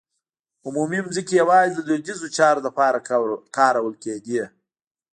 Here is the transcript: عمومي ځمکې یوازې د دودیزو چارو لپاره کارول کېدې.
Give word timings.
عمومي 0.67 0.99
ځمکې 1.15 1.33
یوازې 1.41 1.73
د 1.77 1.81
دودیزو 1.87 2.27
چارو 2.37 2.59
لپاره 2.67 3.03
کارول 3.57 3.93
کېدې. 4.03 4.43